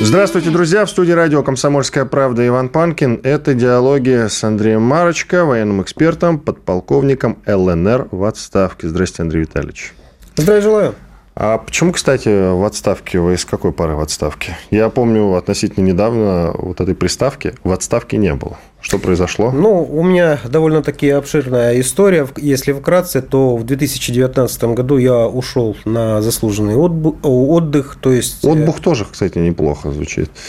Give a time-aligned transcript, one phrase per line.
[0.00, 0.84] Здравствуйте, друзья.
[0.84, 3.20] В студии радио «Комсомольская правда» Иван Панкин.
[3.22, 8.88] Это диалоги с Андреем Марочко, военным экспертом, подполковником ЛНР в отставке.
[8.88, 9.94] Здравствуйте, Андрей Витальевич.
[10.36, 10.94] Здравия желаю.
[11.34, 13.18] А почему, кстати, в отставке?
[13.18, 14.58] Вы из какой пары в отставке?
[14.70, 18.58] Я помню, относительно недавно вот этой приставки в отставке не было.
[18.82, 19.50] Что произошло?
[19.50, 22.26] Ну, у меня довольно-таки обширная история.
[22.36, 27.96] Если вкратце, то в 2019 году я ушел на заслуженный отдых.
[28.00, 28.44] То есть...
[28.44, 30.30] Э, отдых тоже, кстати, неплохо звучит.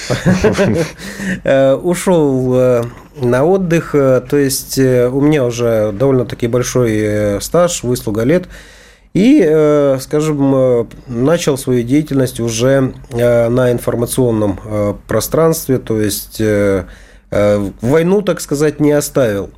[1.44, 2.84] Э, ушел э,
[3.22, 3.92] на отдых.
[3.92, 8.48] То есть у меня уже довольно-таки большой стаж, выслуга лет.
[9.14, 16.42] И, э, скажем, э, начал свою деятельность уже э, на информационном пространстве, то есть
[17.82, 19.50] войну, так сказать, не оставил.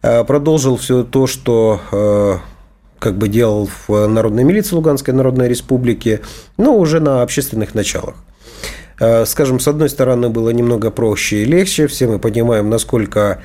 [0.00, 2.40] Продолжил все то, что
[3.00, 6.20] как бы делал в Народной милиции Луганской Народной Республики,
[6.56, 8.14] но уже на общественных началах.
[9.24, 11.88] Скажем, с одной стороны, было немного проще и легче.
[11.88, 13.42] Все мы понимаем, насколько,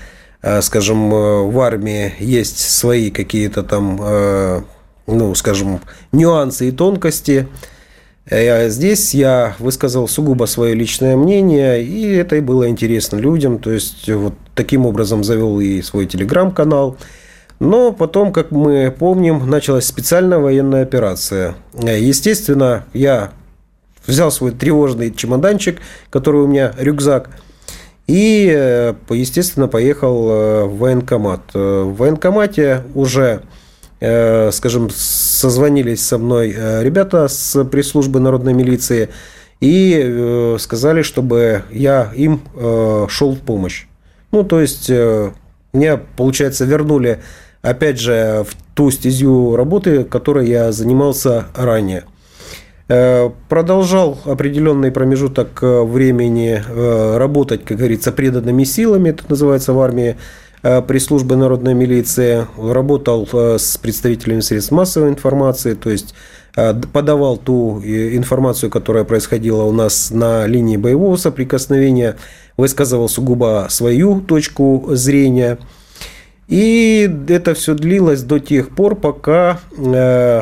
[0.61, 4.63] скажем, в армии есть свои какие-то там
[5.07, 7.47] ну, скажем, нюансы и тонкости.
[8.27, 13.59] Э, здесь я высказал сугубо свое личное мнение, и это и было интересно людям.
[13.59, 16.97] То есть, вот таким образом завел и свой телеграм-канал.
[17.59, 21.55] Но потом, как мы помним, началась специальная военная операция.
[21.73, 23.31] Э, естественно, я
[24.07, 27.29] взял свой тревожный чемоданчик, который у меня рюкзак,
[28.07, 31.41] и, э, естественно, поехал в военкомат.
[31.53, 33.41] В военкомате уже Э,
[34.51, 39.09] скажем, созвонились со мной э, ребята с пресс-службы народной милиции
[39.61, 42.41] и э, сказали, чтобы я им
[43.09, 43.85] шел в помощь.
[44.31, 44.91] Ну, то есть,
[45.71, 47.21] мне, получается, вернули,
[47.61, 52.03] опять же, в ту стезю работы, которой я занимался ранее.
[53.49, 56.61] Продолжал определенный промежуток времени
[57.17, 60.17] работать, как говорится, преданными силами, это называется в армии, Э,
[60.65, 66.15] пресс-службы народной милиции, работал э, с представителями средств массовой информации, то есть
[66.55, 72.15] э, подавал ту информацию, которая происходила у нас на линии боевого соприкосновения,
[72.57, 75.59] высказывал сугубо свою точку зрения.
[76.47, 79.59] И это все длилось до тех пор, пока,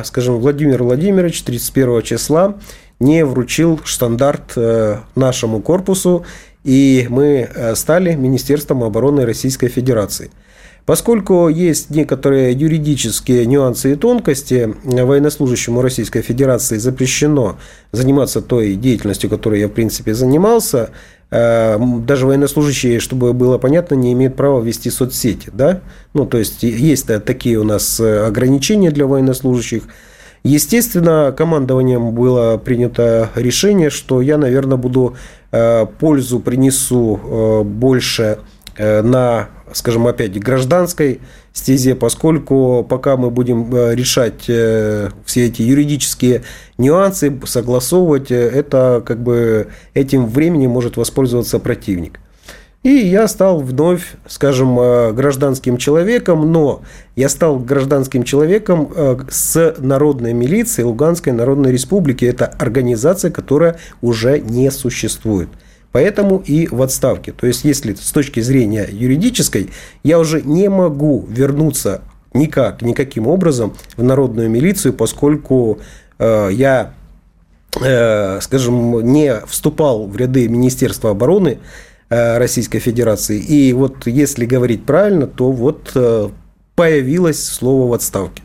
[0.04, 2.56] скажем, Владимир Владимирович 31 числа
[3.00, 4.54] не вручил штандарт
[5.16, 6.26] нашему корпусу
[6.64, 10.32] и мы э, стали Министерством обороны Российской Федерации.
[10.86, 17.58] Поскольку есть некоторые юридические нюансы и тонкости, э, военнослужащему Российской Федерации запрещено
[17.92, 20.92] заниматься той деятельностью, которой я, в принципе, занимался.
[21.32, 25.50] Э, даже военнослужащие, чтобы было понятно, не имеют права вести соцсети.
[25.54, 25.82] Да?
[26.14, 29.84] Ну, то есть, есть такие у нас ограничения для военнослужащих–
[30.44, 35.16] Естественно, командованием было принято решение, что я, наверное, буду
[35.52, 38.40] э, пользу принесу э, больше
[38.76, 41.22] э, на, скажем, опять гражданской
[41.54, 45.12] стезе, поскольку пока мы будем решать все
[45.46, 46.44] эти юридические
[46.78, 52.20] нюансы, согласовывать, это как бы этим временем может воспользоваться противник.
[52.84, 56.82] И я стал вновь, скажем, э, гражданским человеком, но
[57.16, 62.26] я стал гражданским человеком э, с народной милицией Луганской Народной Республики.
[62.26, 65.48] Это организация, которая уже не существует.
[65.94, 67.32] Поэтому и в отставке.
[67.32, 69.70] То есть, если с точки зрения юридической,
[70.04, 72.02] я уже не могу вернуться
[72.34, 75.80] никак, никаким образом в народную милицию, поскольку
[76.20, 76.94] э, я,
[78.42, 81.93] скажем, не вступал в ряды Министерства обороны, Э,
[82.38, 83.40] Российской Федерации.
[83.40, 86.30] И вот если говорить правильно, то вот э,
[86.76, 88.44] появилось слово в отставке.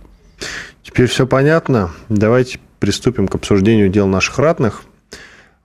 [0.83, 1.91] Теперь все понятно.
[2.09, 4.83] Давайте приступим к обсуждению дел наших ратных.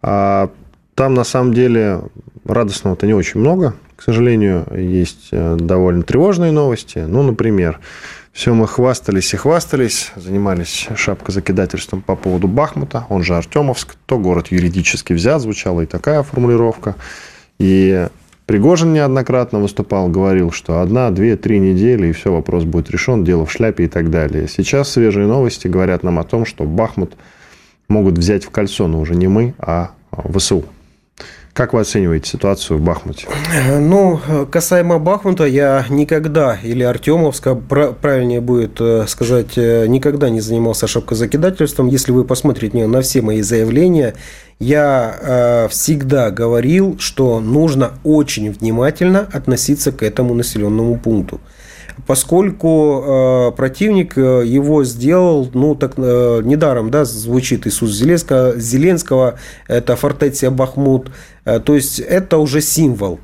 [0.01, 0.49] А,
[0.95, 2.01] там на самом деле
[2.45, 3.75] радостного-то не очень много.
[3.95, 6.99] К сожалению, есть э, довольно тревожные новости.
[6.99, 7.79] Ну, например,
[8.33, 13.95] все мы хвастались и хвастались, занимались шапкозакидательством по поводу Бахмута, он же Артемовск.
[14.05, 16.95] То город юридически взят, звучала и такая формулировка.
[17.59, 18.07] И
[18.45, 23.45] Пригожин неоднократно выступал, говорил, что одна, две, три недели, и все, вопрос будет решен, дело
[23.45, 24.47] в шляпе и так далее.
[24.49, 27.13] Сейчас свежие новости говорят нам о том, что Бахмут
[27.87, 30.65] могут взять в кольцо, но уже не мы, а ВСУ.
[31.53, 33.27] Как вы оцениваете ситуацию в Бахмуте?
[33.79, 34.19] Ну,
[34.51, 41.89] касаемо Бахмута, я никогда, или Артемовска, правильнее будет э, сказать, э, никогда не занимался шапкозакидательством.
[41.89, 44.15] Если вы посмотрите на все мои заявления,
[44.57, 51.39] я э, всегда говорил, что нужно очень внимательно относиться к этому населенному пункту
[52.07, 59.39] поскольку э, противник э, его сделал, ну, так э, недаром, да, звучит Иисус Зеленского, Зеленского
[59.67, 61.11] это фортеция Бахмут,
[61.45, 63.19] э, то есть это уже символ.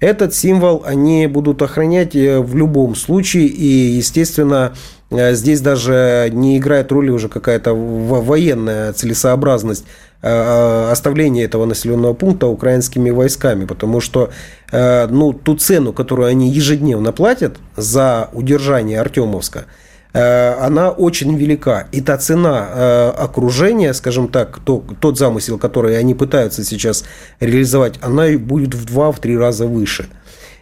[0.00, 3.66] Этот символ они будут охранять э, в любом случае, и,
[3.96, 9.84] естественно, э, здесь даже не играет роли уже какая-то военная целесообразность
[10.22, 14.28] Э, оставления этого населенного пункта украинскими войсками, потому что
[14.70, 19.64] э, ну, ту цену, которую они ежедневно платят за удержание Артемовска,
[20.12, 21.86] э, она очень велика.
[21.90, 27.04] И та цена окружения, скажем так, то, тот замысел, который они пытаются сейчас
[27.40, 30.06] реализовать, она будет в два-три раза выше.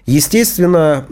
[0.09, 1.05] Естественно,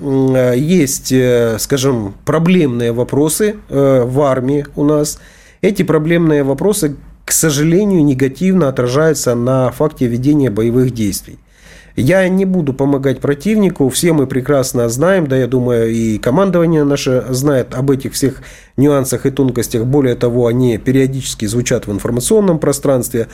[0.57, 1.13] есть,
[1.59, 5.19] скажем, проблемные вопросы в армии у нас.
[5.61, 6.97] Эти проблемные вопросы
[7.27, 11.41] к сожалению, негативно отражается на факте ведения боевых действий.
[11.97, 17.25] Я не буду помогать противнику, все мы прекрасно знаем, да я думаю и командование наше
[17.31, 18.43] знает об этих всех
[18.77, 19.87] нюансах и тонкостях.
[19.87, 23.27] Более того, они периодически звучат в информационном пространстве.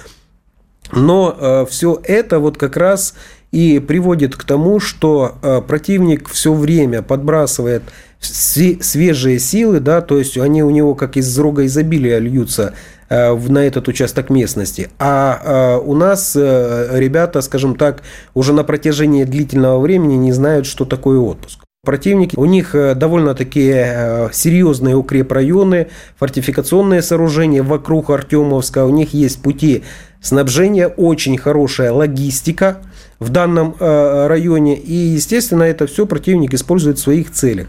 [0.92, 3.14] Но э, все это вот как раз
[3.52, 7.82] и приводит к тому, что э, противник все время подбрасывает
[8.18, 12.74] свежие силы, да, то есть они у него как из рога изобилия льются
[13.12, 14.88] Э, на этот участок местности.
[14.98, 18.02] А э, у нас ребята, скажем так,
[18.32, 21.58] уже на протяжении длительного времени не знают, что такое отпуск.
[21.84, 29.82] Противники, у них довольно такие серьезные укрепрайоны, фортификационные сооружения вокруг Артемовска, у них есть пути
[30.22, 32.78] снабжения, очень хорошая логистика
[33.18, 37.68] в данном районе, и, естественно, это все противник использует в своих целях.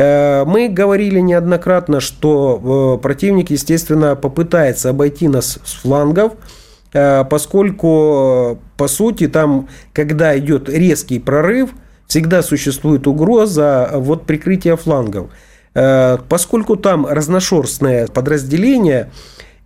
[0.00, 6.32] Э, мы говорили неоднократно, что э, противник, естественно, попытается обойти нас с флангов,
[6.92, 11.70] э, поскольку, по сути, там, когда идет резкий прорыв,
[12.06, 15.30] всегда существует угроза вот прикрытия флангов.
[15.72, 19.12] Поскольку там разношерстное подразделение,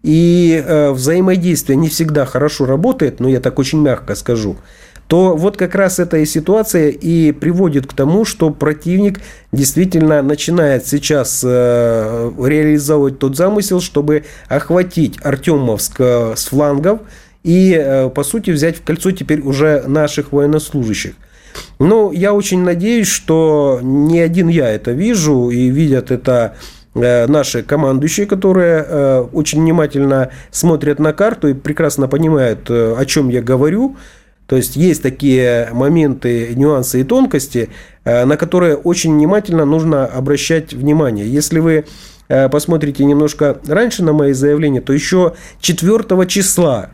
[0.05, 0.63] и
[0.93, 4.59] взаимодействие не всегда хорошо работает, но я так очень мягко скажу,
[5.09, 9.21] то вот как раз эта и ситуация и приводит к тому, что противник
[9.53, 17.01] действительно начинает сейчас э, реализовывать тот замысел, чтобы охватить Артемовск э, с флангов
[17.43, 21.15] и, э, по сути, взять в кольцо теперь уже наших военнослужащих.
[21.79, 26.57] Но я очень надеюсь, что не один я это вижу, и видят это
[26.95, 33.97] наши командующие, которые очень внимательно смотрят на карту и прекрасно понимают, о чем я говорю.
[34.47, 37.71] То есть есть такие моменты, нюансы и тонкости,
[38.05, 41.27] э, на которые очень внимательно нужно обращать внимание.
[41.27, 41.87] Если вы
[42.29, 46.91] э, посмотрите немножко раньше на мои заявления, то еще 4 числа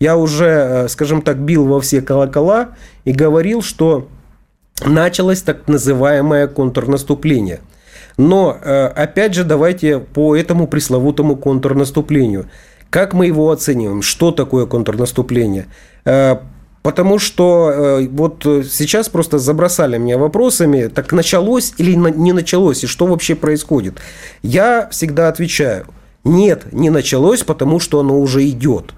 [0.00, 2.70] я уже, э, скажем так, бил во все колокола
[3.04, 4.08] и говорил, что
[4.84, 7.60] началось так называемое контрнаступление.
[8.16, 8.56] Но,
[8.94, 12.46] опять же, давайте по этому пресловутому контрнаступлению.
[12.90, 14.02] Как мы его оцениваем?
[14.02, 15.66] Что такое контрнаступление?
[16.82, 22.86] Потому что э, вот сейчас просто забросали меня вопросами, так началось или не началось, и
[22.86, 23.94] что вообще происходит.
[24.42, 25.86] Я всегда отвечаю,
[26.24, 28.92] нет, не началось, потому что оно уже идет.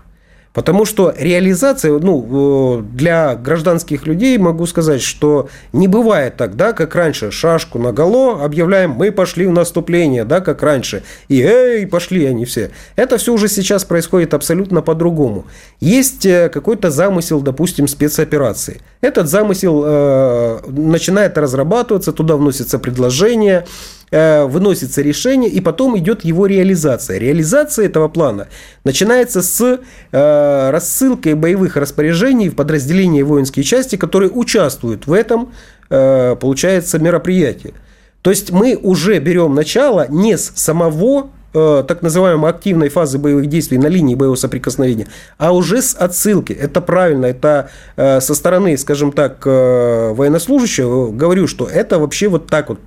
[0.57, 6.95] Потому что реализация, ну, для гражданских людей могу сказать, что не бывает так, да, как
[6.95, 12.25] раньше, шашку на голо, объявляем, мы пошли в наступление, да, как раньше, и эй, пошли
[12.25, 12.71] они все.
[12.97, 15.45] Это все уже сейчас происходит абсолютно по-другому.
[15.81, 18.81] Есть э, какой-то замысел, допустим, спецоперации.
[19.03, 23.67] Этот замысел э, начинает разрабатываться, туда вносятся предложения,
[24.06, 27.19] Э, выносится решение, и потом идет его реализация.
[27.19, 28.47] Реализация этого плана
[28.85, 29.81] начинается с
[30.13, 35.53] э, рассылкой боевых распоряжений в подразделения воинские части, которые участвуют в этом,
[35.91, 37.75] э, получается, мероприятии.
[38.23, 43.79] То есть мы уже берем начало не с самого так называемой активной фазы боевых действий
[43.79, 45.07] на линии боевого соприкосновения,
[45.39, 46.53] а уже с отсылки.
[46.53, 52.81] Это правильно, это со стороны, скажем так, военнослужащего говорю, что это вообще вот так вот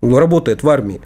[0.00, 1.00] работает в армии.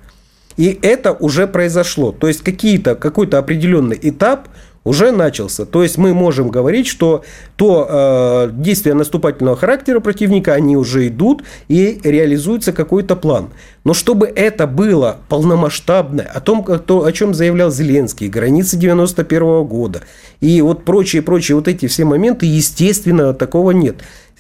[0.56, 2.12] И это уже произошло.
[2.12, 4.48] То есть какие-то, какой-то определенный этап
[4.84, 5.64] уже начался.
[5.64, 7.22] То есть мы можем говорить, что
[7.56, 13.50] то э, действия наступательного характера противника, они уже идут и реализуется какой-то план.
[13.84, 20.02] Но чтобы это было полномасштабное, о том, о чем заявлял Зеленский, границы 91 года
[20.40, 23.96] и вот прочие-прочие вот эти все моменты, естественно, такого нет.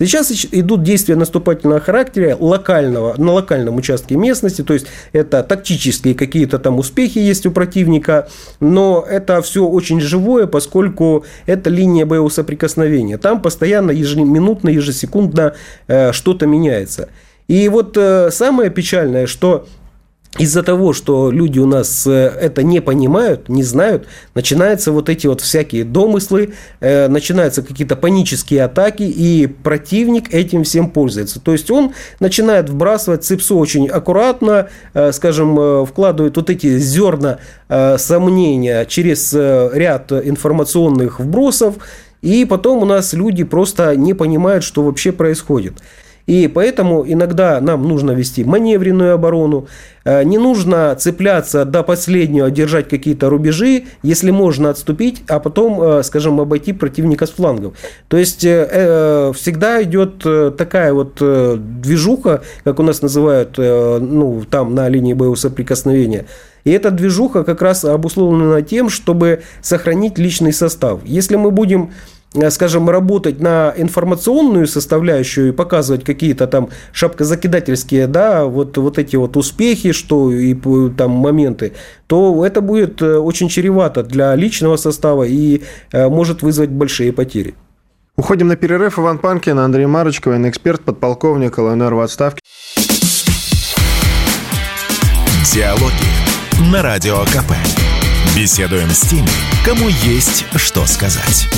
[0.06, 6.58] Сейчас идут действия наступательного характера, локального, на локальном участке местности, то есть это тактические какие-то
[6.58, 8.28] там успехи есть у противника,
[8.60, 13.18] но это все очень живое, поскольку это линия боевого соприкосновения.
[13.18, 15.54] Там постоянно ежеминутно, ежесекундно
[15.86, 17.08] э, что-то меняется.
[17.48, 19.66] И вот э, самое печальное, что
[20.38, 25.26] из-за того, что люди у нас э, это не понимают, не знают, начинаются вот эти
[25.26, 31.38] вот всякие домыслы, э, начинаются какие-то панические атаки, и противник этим всем пользуется.
[31.38, 37.38] То есть он начинает вбрасывать цепсу очень аккуратно, э, скажем, вкладывает вот эти зерна
[37.98, 41.76] сомнения через ряд информационных вбросов,
[42.20, 45.74] и потом у нас люди просто не понимают, что вообще происходит.
[46.26, 49.66] И поэтому иногда нам нужно вести маневренную оборону,
[50.04, 56.02] э, не нужно цепляться до последнего, держать какие-то рубежи, если можно отступить, а потом, э,
[56.02, 57.74] скажем, обойти противника с флангов.
[58.08, 60.24] То есть э, всегда идет
[60.56, 66.26] такая вот движуха, как у нас называют, ну, там на линии боевого соприкосновения.
[66.64, 71.00] И эта движуха как раз обусловлена тем, чтобы сохранить личный состав.
[71.04, 71.90] Если мы будем
[72.50, 79.36] скажем, работать на информационную составляющую и показывать какие-то там шапкозакидательские, да, вот, вот эти вот
[79.36, 80.54] успехи, что и
[80.96, 81.72] там моменты,
[82.06, 85.62] то это будет э, очень чревато для личного состава и
[85.92, 87.54] э, может вызвать большие потери.
[88.16, 88.98] Уходим на перерыв.
[88.98, 92.40] Иван Панкин, Андрей Марочка, военный эксперт, подполковник ЛНР в отставке.
[95.52, 97.52] Диалоги на Радио КП.
[98.36, 99.28] Беседуем с теми,
[99.66, 101.48] кому есть что сказать.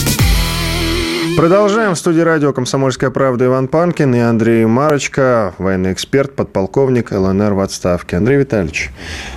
[1.36, 1.94] Продолжаем.
[1.94, 7.60] В студии радио «Комсомольская правда» Иван Панкин и Андрей Марочка, военный эксперт, подполковник ЛНР в
[7.60, 8.18] отставке.
[8.18, 8.92] Андрей Витальевич,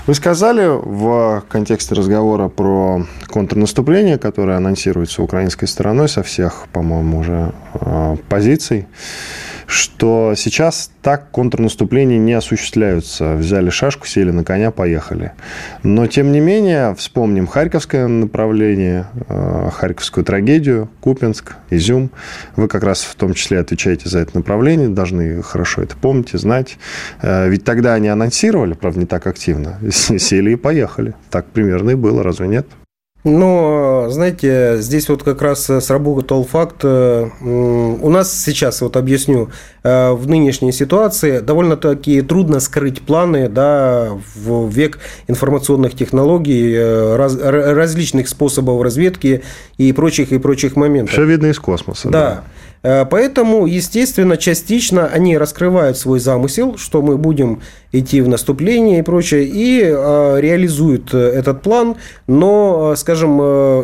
[0.06, 7.52] вы сказали в контексте разговора про контрнаступление, которое анонсируется украинской стороной со всех, по-моему, уже
[7.74, 8.88] э, позиций,
[9.68, 13.36] что сейчас так контрнаступления не осуществляются.
[13.36, 15.34] Взяли шашку, сели на коня, поехали.
[15.84, 22.10] Но, тем не менее, вспомним Харьковское направление, э, Харьковскую трагедию, Купинск, Изюм.
[22.56, 26.38] Вы как раз в том числе отвечаете за это направление, должны хорошо это помнить и
[26.38, 26.78] знать.
[27.22, 29.80] Э, ведь тогда они анонсировали, правда, не так активно.
[29.92, 31.14] Сели и поехали.
[31.30, 32.68] Так примерно и было, разве нет?
[33.24, 39.50] Но, знаете, здесь вот как раз сработал факт, э, у нас сейчас, вот объясню,
[39.84, 47.38] э, в нынешней ситуации довольно-таки трудно скрыть планы да, в век информационных технологий, э, раз,
[47.38, 49.44] различных способов разведки
[49.78, 51.14] и прочих и прочих моментов.
[51.14, 52.10] Все видно из космоса.
[52.10, 52.20] Да.
[52.22, 52.44] да.
[52.84, 59.02] Э, поэтому, естественно, частично они раскрывают свой замысел, что мы будем идти в наступление и
[59.02, 61.96] прочее, и э, реализуют э, этот план,
[62.28, 63.40] но, скажем,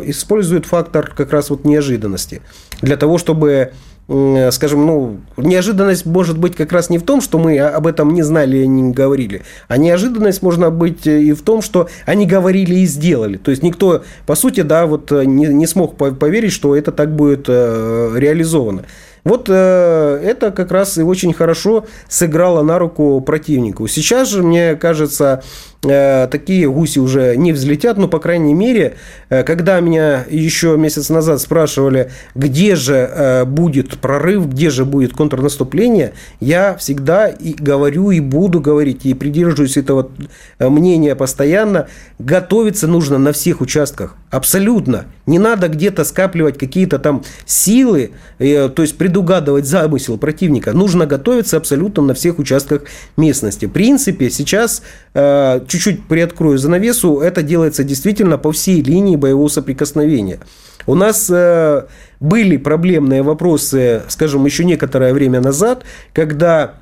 [0.08, 2.42] используют фактор как раз вот неожиданности.
[2.80, 3.72] Для того, чтобы
[4.06, 8.22] скажем, ну, неожиданность может быть как раз не в том, что мы об этом не
[8.22, 12.86] знали и не говорили, а неожиданность можно быть и в том, что они говорили и
[12.86, 13.38] сделали.
[13.38, 17.48] То есть никто, по сути, да, вот не, не смог поверить, что это так будет
[17.48, 18.84] реализовано.
[19.24, 23.88] Вот э, это как раз и очень хорошо сыграло на руку противнику.
[23.88, 28.96] Сейчас же, мне кажется, э, такие гуси уже не взлетят, но, по крайней мере,
[29.28, 36.12] э, когда меня еще месяц назад спрашивали, где же будет прорыв, где же будет контрнаступление,
[36.40, 40.10] я всегда и говорю, и буду говорить, и придерживаюсь этого
[40.58, 41.88] мнения постоянно,
[42.18, 44.16] готовиться нужно на всех участках.
[44.30, 45.06] Абсолютно.
[45.26, 50.72] Не надо где-то скапливать какие-то там силы, то есть предугадывать замысел противника.
[50.72, 52.82] Нужно готовиться абсолютно на всех участках
[53.16, 53.66] местности.
[53.66, 54.82] В принципе, сейчас
[55.14, 60.38] э, чуть-чуть приоткрою занавесу, это делается действительно по всей линии боевого соприкосновения.
[60.86, 61.86] У нас э,
[62.20, 66.74] были проблемные вопросы, скажем, еще некоторое время назад, когда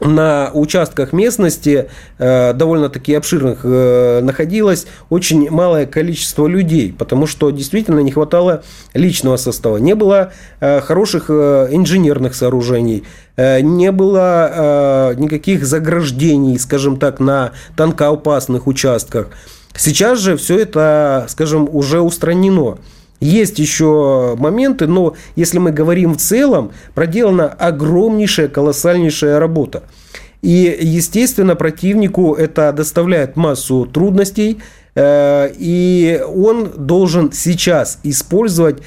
[0.00, 8.00] на участках местности, э, довольно-таки обширных, э, находилось очень малое количество людей, потому что действительно
[8.00, 9.76] не хватало личного состава.
[9.76, 13.04] Не было э, хороших инженерных сооружений,
[13.36, 19.28] не было никаких заграждений, скажем так, на тонкоопасных участках.
[19.76, 22.78] Сейчас же все это, скажем, уже устранено.
[23.24, 29.84] Есть еще моменты, но если мы говорим в целом, проделана огромнейшая, колоссальнейшая работа.
[30.42, 34.60] И, естественно, противнику это доставляет массу трудностей,
[34.94, 38.82] и он должен сейчас использовать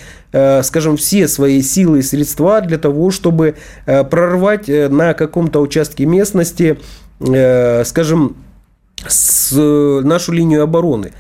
[0.62, 6.78] скажем, все свои силы и средства для того, чтобы прорвать на каком-то участке местности,
[7.20, 8.36] скажем,
[9.10, 11.12] нашу линию обороны.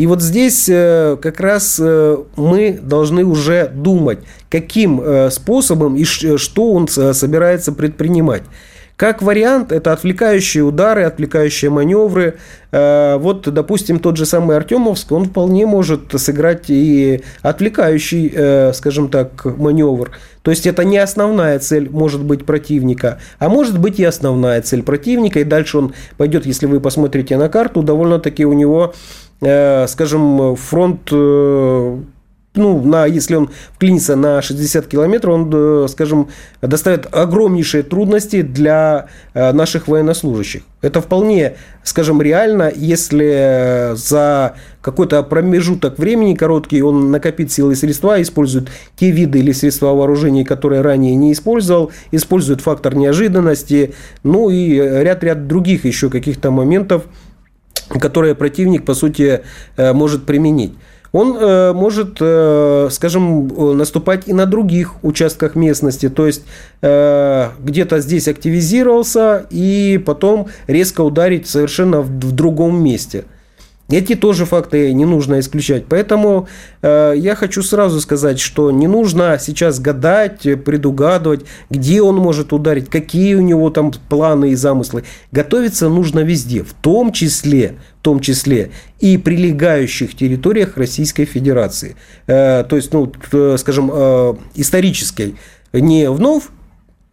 [0.00, 6.04] И вот здесь э, как раз э, мы должны уже думать, каким э, способом и
[6.04, 8.44] что он собирается предпринимать.
[8.96, 12.36] Как вариант, это отвлекающие удары, отвлекающие маневры.
[12.70, 20.10] Вот, допустим, тот же самый Артемовск, он вполне может сыграть и отвлекающий, скажем так, маневр.
[20.42, 24.82] То есть это не основная цель, может быть, противника, а может быть и основная цель
[24.82, 25.40] противника.
[25.40, 28.92] И дальше он пойдет, если вы посмотрите на карту, довольно-таки у него
[29.40, 31.98] скажем, фронт э,
[32.54, 36.28] ну, на, если он вклинится на 60 километров, он, э, скажем,
[36.60, 40.62] доставит огромнейшие трудности для наших военнослужащих.
[40.82, 41.54] Это вполне,
[41.84, 49.10] скажем, реально, если за какой-то промежуток времени короткий он накопит силы и средства, использует те
[49.10, 55.84] виды или средства вооружения, которые ранее не использовал, использует фактор неожиданности, ну и ряд-ряд других
[55.84, 57.04] еще каких-то моментов,
[57.98, 59.42] которые противник, по сути,
[59.76, 60.74] э, может применить.
[61.12, 66.44] Он э, может, э, скажем, наступать и на других участках местности, то есть
[66.80, 73.24] где-то здесь активизировался и потом резко ударить совершенно в другом месте–
[73.98, 75.84] эти тоже факты не нужно исключать.
[75.88, 76.48] Поэтому
[76.82, 82.88] э, я хочу сразу сказать, что не нужно сейчас гадать, предугадывать, где он может ударить,
[82.88, 85.04] какие у него там планы и замыслы.
[85.32, 88.70] Готовиться нужно везде, в том числе, в том числе
[89.00, 91.96] и прилегающих территориях Российской Федерации.
[92.26, 93.12] Э, то есть, ну,
[93.56, 95.36] скажем, э, исторической.
[95.72, 96.44] Не вновь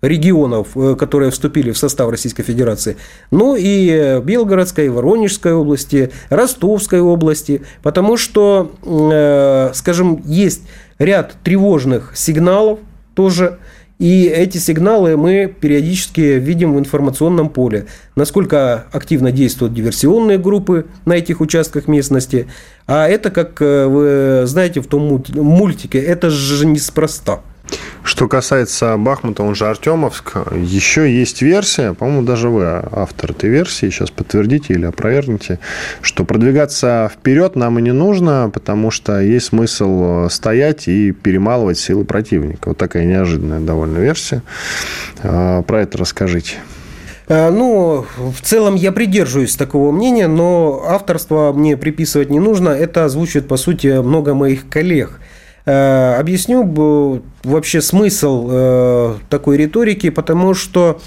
[0.01, 2.97] регионов, э, которые вступили в состав Российской Федерации,
[3.31, 10.61] но и Белгородской, Воронежской области, Ростовской области, потому что, э, скажем, есть
[10.99, 12.79] ряд тревожных сигналов
[13.15, 13.57] тоже,
[13.99, 17.87] и эти сигналы мы периодически видим в информационном поле.
[18.15, 22.47] Насколько активно действуют диверсионные группы на этих участках местности.
[22.85, 27.41] А это, как э, вы знаете в том мультике, это же неспроста.
[28.03, 33.89] Что касается Бахмута, он же Артемовск, еще есть версия, по-моему, даже вы автор этой версии,
[33.89, 35.59] сейчас подтвердите или опровергните,
[36.01, 42.05] что продвигаться вперед нам и не нужно, потому что есть смысл стоять и перемалывать силы
[42.05, 42.69] противника.
[42.69, 44.41] Вот такая неожиданная довольно версия.
[45.21, 46.55] А, про это расскажите.
[47.27, 52.69] А, ну, в целом я придерживаюсь такого мнения, но авторство мне приписывать не нужно.
[52.69, 55.19] Это озвучивает, по сути, много моих коллег.
[55.67, 61.01] Э, объясню вообще смысл э, такой риторики, потому что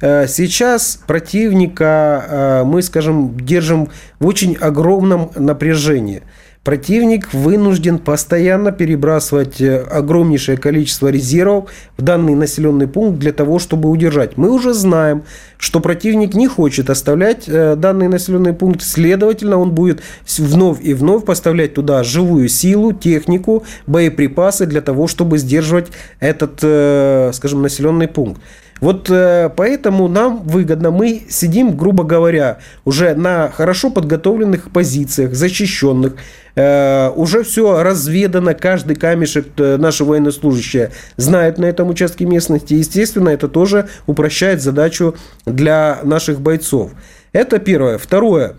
[0.00, 3.88] э, сейчас противника мы, скажем, держим
[4.20, 6.22] в очень огромном напряжении–
[6.64, 13.90] Противник вынужден постоянно перебрасывать э, огромнейшее количество резервов в данный населенный пункт для того, чтобы
[13.90, 14.38] удержать.
[14.38, 15.24] Мы уже знаем,
[15.58, 20.00] что противник не хочет оставлять э, данный населенный пункт, следовательно, он будет
[20.38, 27.30] вновь и вновь поставлять туда живую силу, технику, боеприпасы для того, чтобы сдерживать этот, э,
[27.34, 28.40] скажем, населенный пункт.
[28.80, 36.16] Вот э, поэтому нам выгодно, мы сидим, грубо говоря, уже на хорошо подготовленных позициях, защищенных,
[36.56, 42.74] э, уже все разведано, каждый камешек э, наши военнослужащие знают на этом участке местности.
[42.74, 45.14] Естественно, это тоже упрощает задачу
[45.46, 46.92] для наших бойцов.
[47.32, 47.98] Это первое.
[47.98, 48.54] Второе.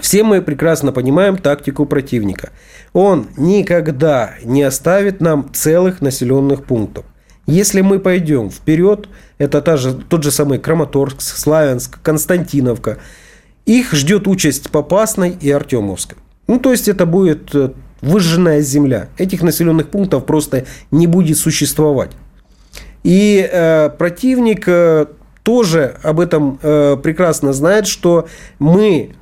[0.00, 2.50] Все мы прекрасно понимаем тактику противника.
[2.92, 7.04] Он никогда не оставит нам целых населенных пунктов.
[7.46, 12.98] Если мы пойдем вперед, это та же, тот же самый Краматорск, Славянск, Константиновка,
[13.66, 16.16] их ждет участь Попасной и Артемовска.
[16.46, 19.08] Ну, то есть это будет э, выжженная земля.
[19.18, 22.10] Этих населенных пунктов просто не будет существовать.
[23.02, 25.06] И э, противник э,
[25.42, 28.28] тоже об этом э, прекрасно знает, что
[28.58, 29.14] мы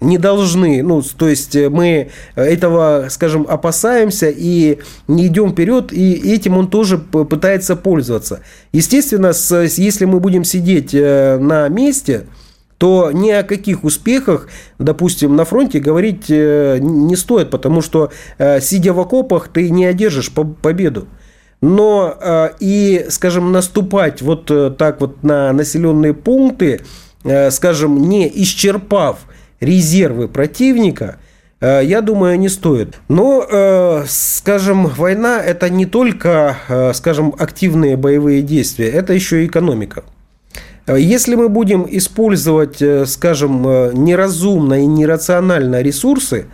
[0.00, 6.32] не должны, ну, то есть э, мы этого, скажем, опасаемся и не идем вперед, и
[6.32, 8.40] этим он тоже пытается пользоваться.
[8.72, 12.26] Естественно, с, если мы будем сидеть э, на месте,
[12.78, 18.10] то ни о каких успехах, допустим, на фронте говорить э, не стоит, потому что,
[18.62, 21.06] сидя в окопах, ты не одержишь победу.
[21.60, 22.16] Но
[22.58, 26.80] и, скажем, наступать вот так вот на населенные пункты,
[27.50, 29.18] скажем, не исчерпав
[29.60, 31.18] резервы противника,
[31.60, 32.98] э, я думаю, не стоит.
[33.08, 39.46] Но, э, скажем, война– это не только, э, скажем, активные боевые действия, это еще и
[39.46, 40.04] экономика.
[40.86, 43.62] Если мы будем использовать, скажем,
[43.94, 46.46] неразумно и нерационально ресурсы,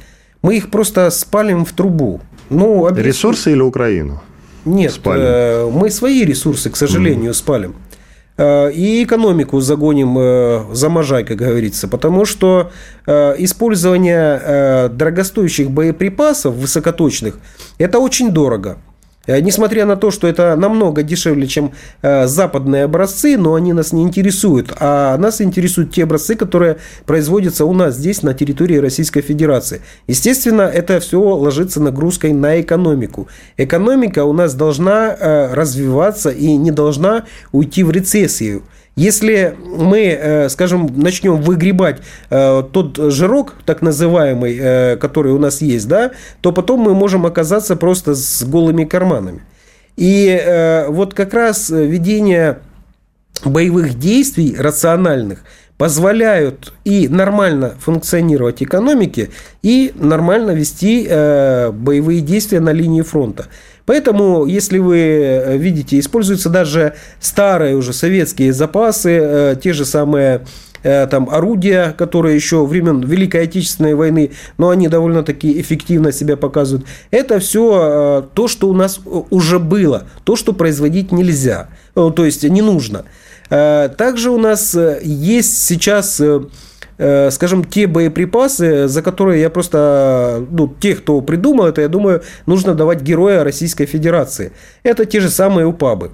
[0.43, 2.21] мы их просто спалим в трубу.
[2.51, 3.13] Ну, объясню.
[3.13, 4.21] Ресурсы или Украину?
[4.67, 5.71] Нет, спалим.
[5.71, 7.35] мы свои ресурсы, к сожалению, mm.
[7.35, 7.77] спалим.
[8.39, 12.71] Э, и экономику загоним э, за можай, как говорится, потому что
[13.07, 17.39] э, использование дорогостоящих боеприпасов высокоточных–
[17.79, 18.79] это очень дорого.
[19.27, 23.93] Э, несмотря на то, что это намного дешевле, чем э, западные образцы, но они нас
[23.93, 24.73] не интересуют.
[24.79, 29.83] А нас интересуют те образцы, которые производятся у нас здесь, на территории Российской Федерации.
[30.07, 33.29] Естественно, это все ложится нагрузкой на экономику.
[33.57, 38.63] Экономика у нас должна э, развиваться и не должна уйти в рецессию.
[38.97, 45.61] Если мы, э, скажем, начнем выгребать э, тот жирок, так называемый, э, который у нас
[45.61, 49.43] есть, да, то потом мы можем оказаться просто с голыми карманами.
[49.99, 52.59] И вот как раз ведение
[53.47, 55.43] боевых действий рациональных
[55.79, 59.31] позволяют и нормально функционировать экономике,
[59.63, 63.47] и нормально вести боевые действия на линии фронта.
[63.87, 70.45] Поэтому, если вы э, видите, используются даже старые уже советские запасы, э, те же самые
[70.83, 76.85] э, там орудия, которые еще времен Великой Отечественной войны, но они довольно-таки эффективно себя показывают.
[77.13, 82.63] Это все то, что у нас уже было, то, что производить нельзя, то есть не
[82.63, 83.05] нужно.
[83.49, 86.21] Также у нас есть сейчас
[86.99, 92.75] скажем, те боеприпасы, за которые я просто, ну, тех, кто придумал это, я думаю, нужно
[92.75, 94.53] давать героя Российской Федерации.
[94.83, 96.11] Это те же самые УПАБы.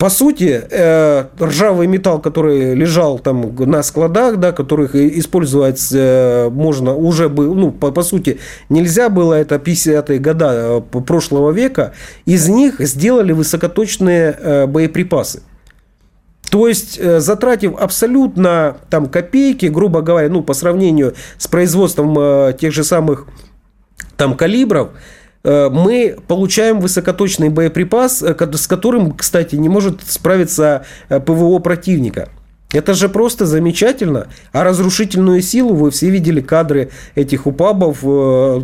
[0.00, 6.94] По сути, э, ржавый металл, который лежал там на складах, да, которых использовать э, можно
[6.94, 8.38] уже был, ну, по, по сути,
[8.70, 11.92] нельзя было, это 50-е годы прошлого века,
[12.24, 15.42] из них сделали высокоточные боеприпасы.
[16.50, 22.54] То есть, э, затратив абсолютно там копейки, грубо говоря, ну, по сравнению с производством э,
[22.60, 23.26] тех же самых
[24.16, 24.90] там калибров,
[25.44, 32.30] э, мы получаем высокоточный боеприпас, с которым, кстати, не может справиться ПВО противника.
[32.72, 34.28] Это же просто замечательно.
[34.52, 37.98] А разрушительную силу вы все видели кадры этих упабов.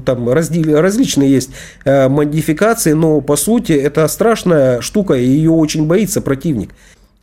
[0.04, 1.50] Там различные есть
[1.84, 6.70] модификации, но по сути это страшная штука, и ее очень боится противник.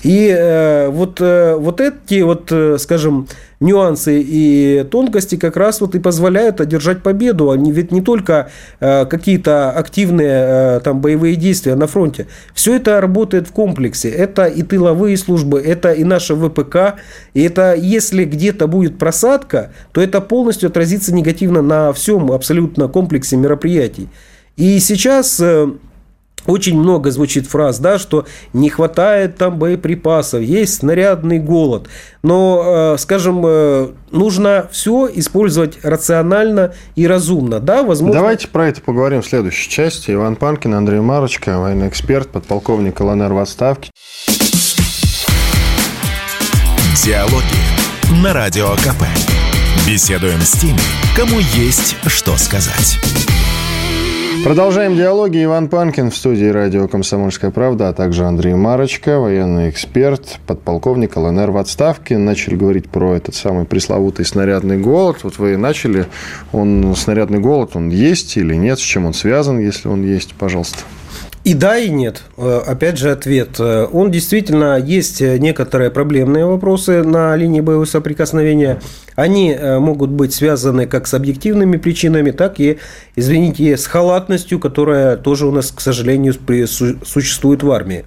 [0.04, 3.28] И э, вот, э, вот эти вот, э, скажем,
[3.62, 7.52] нюансы и тонкости как раз вот и позволяют одержать победу.
[7.52, 12.28] Они ведь не только э, какие-то активные э, там боевые действия на фронте.
[12.54, 14.10] Все это работает в комплексе.
[14.10, 17.00] Это и тыловые службы, это и наша ВПК.
[17.34, 23.38] И это если где-то будет просадка, то это полностью отразится негативно на всем абсолютно комплексе
[23.38, 24.10] мероприятий.
[24.58, 25.40] И сейчас...
[25.40, 25.70] Э,
[26.46, 31.88] очень много звучит фраз, да, что не хватает там боеприпасов, есть снарядный голод.
[32.22, 37.60] Но, э, скажем, э, нужно все использовать рационально и разумно.
[37.60, 38.20] Да, возможно...
[38.20, 40.12] Давайте про это поговорим в следующей части.
[40.12, 43.92] Иван Панкин, Андрей Марочка, военный эксперт, подполковник ЛНР в отставке.
[47.04, 49.04] Диалоги на Радио КП.
[49.86, 50.80] Беседуем с теми,
[51.18, 52.98] кому есть что сказать.
[54.44, 55.42] Продолжаем диалоги.
[55.42, 61.52] Иван Панкин в студии радио «Комсомольская правда», а также Андрей Марочка, военный эксперт, подполковник ЛНР
[61.52, 62.18] в отставке.
[62.18, 65.24] Начали говорить про этот самый пресловутый снарядный голод.
[65.24, 66.08] Вот вы начали.
[66.52, 68.80] Он, снарядный голод, он есть или нет?
[68.80, 70.34] С чем он связан, если он есть?
[70.34, 70.80] Пожалуйста.
[71.46, 72.24] И да, и нет.
[72.38, 73.60] Э, опять же, ответ.
[73.60, 78.82] Э, он действительно есть некоторые проблемные вопросы на линии боевого соприкосновения.
[79.16, 82.80] Они э, могут быть связаны как с объективными причинами, так и,
[83.16, 88.06] извините, с халатностью, которая тоже у нас, к сожалению, существует в армии.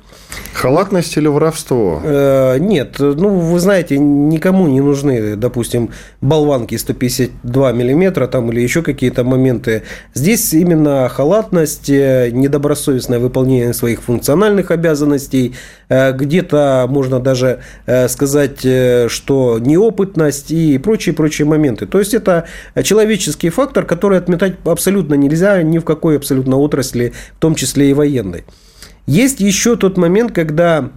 [0.52, 2.00] Халатность или воровство?
[2.02, 5.90] Э, нет, ну, вы знаете, никому не нужны, допустим,
[6.20, 9.82] болванки 152 миллиметра там, или еще какие-то моменты.
[10.14, 15.54] Здесь именно халатность, э, недобросовестное выполнение своих функциональных обязанностей,
[15.88, 17.60] где-то можно даже
[18.08, 21.86] сказать, что неопытность и прочие-прочие моменты.
[21.86, 22.46] То есть, это
[22.82, 27.94] человеческий фактор, который отметать абсолютно нельзя ни в какой абсолютно отрасли, в том числе и
[27.94, 28.44] военной.
[29.06, 30.88] Есть еще тот момент, когда э,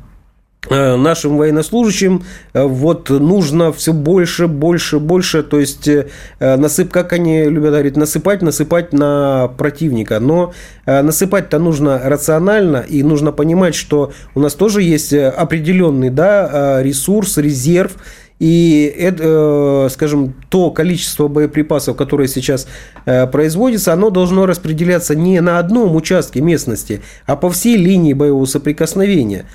[0.69, 6.07] нашим военнослужащим э, вот нужно все больше, больше, больше, то есть э,
[6.39, 10.19] насып, как они любят говорить, насыпать, насыпать на противника.
[10.19, 10.53] Но
[10.85, 17.95] насыпать-то нужно рационально, и нужно понимать, что у нас тоже есть определенный да, ресурс, резерв,
[18.39, 22.67] и, э, скажем, то количество боеприпасов, которое сейчас
[23.05, 28.45] э, производится, оно должно распределяться не на одном участке местности, а по всей линии боевого
[28.45, 29.45] соприкосновения.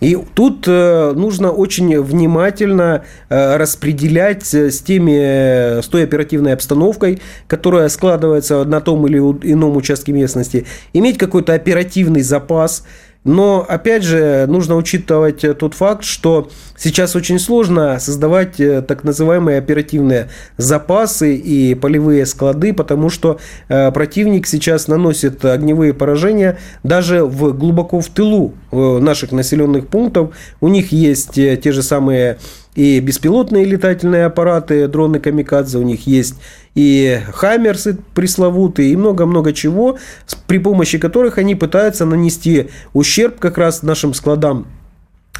[0.00, 7.88] И тут э, нужно очень внимательно э, распределять с теми, с той оперативной обстановкой, которая
[7.88, 12.84] складывается на том или ином участке местности, иметь какой-то оперативный запас,
[13.28, 19.58] но, опять же, нужно учитывать тот факт, что сейчас очень сложно создавать э, так называемые
[19.58, 23.38] оперативные запасы и полевые склады, потому что
[23.68, 30.34] э, противник сейчас наносит огневые поражения даже в, глубоко в тылу э, наших населенных пунктов.
[30.62, 32.38] У них есть те же самые
[32.78, 36.36] и беспилотные летательные аппараты, дроны Камикадзе, у них есть
[36.76, 39.98] и хаммерсы пресловутые, и много-много чего,
[40.46, 44.68] при помощи которых они пытаются нанести ущерб как раз нашим складам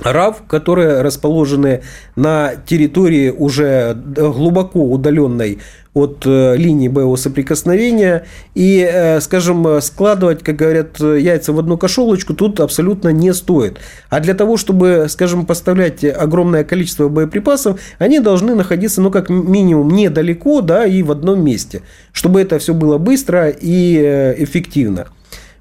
[0.02, 1.82] РАВ, которые расположены
[2.16, 5.58] на территории уже глубоко удаленной
[5.94, 8.24] от э, линии боевого соприкосновения.
[8.54, 13.78] И, э, скажем, складывать, как говорят, яйца в одну кошелочку тут абсолютно не стоит.
[14.08, 19.90] А для того, чтобы, скажем, поставлять огромное количество боеприпасов, они должны находиться, ну, как минимум,
[19.90, 21.82] недалеко, да, и в одном месте,
[22.12, 25.08] чтобы это все было быстро и э, эффективно.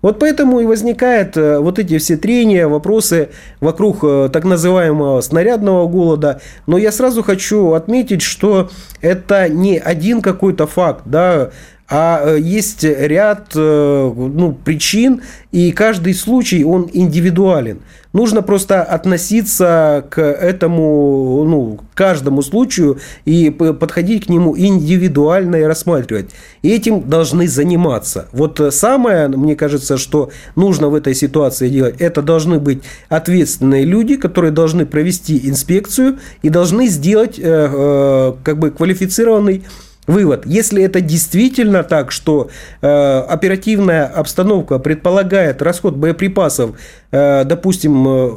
[0.01, 3.29] Вот поэтому и возникают э, вот эти все трения, вопросы
[3.59, 6.41] вокруг э, так называемого снарядного голода.
[6.67, 8.69] Но я сразу хочу отметить, что
[9.01, 11.51] это не один какой-то факт, да,
[11.89, 15.21] а э, есть ряд ну, причин,
[15.51, 17.79] и каждый случай, он индивидуален.
[18.13, 26.31] Нужно просто относиться к этому, ну, каждому случаю и подходить к нему индивидуально и рассматривать.
[26.61, 28.27] И этим должны заниматься.
[28.31, 34.15] Вот самое, мне кажется, что нужно в этой ситуации делать, это должны быть ответственные люди,
[34.15, 39.63] которые должны провести инспекцию и должны сделать э, э, как бы квалифицированный
[40.07, 40.45] Вывод.
[40.45, 42.49] Если это действительно так, что
[42.81, 46.79] э, оперативная обстановка предполагает расход боеприпасов,
[47.11, 48.31] э, допустим, э,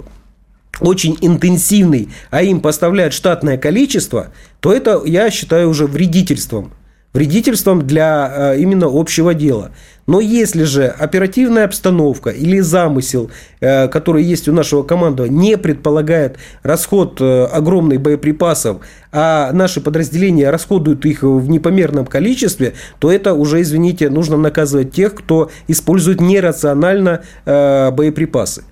[0.81, 6.73] очень интенсивный, а им поставляют штатное количество, то это я считаю уже вредительством
[7.13, 9.73] вредительством для э, именно общего дела.
[10.07, 16.37] Но если же оперативная обстановка или замысел, э, который есть у нашего командования, не предполагает
[16.63, 18.79] расход э, огромных боеприпасов,
[19.13, 25.15] а наши подразделения расходуют их в непомерном количестве, то это уже, извините, нужно наказывать тех,
[25.15, 28.65] кто использует нерационально боеприпасы.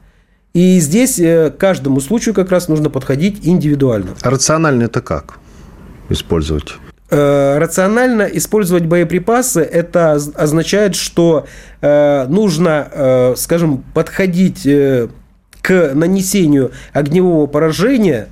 [0.55, 1.21] И здесь
[1.59, 4.11] каждому случаю как раз нужно подходить индивидуально.
[4.23, 5.39] А рационально это как
[6.09, 6.75] использовать?
[7.11, 11.47] Э, рационально использовать боеприпасы, это означает, что
[11.81, 14.69] э, нужно, э, скажем, подходить
[15.63, 18.29] к нанесению огневого поражения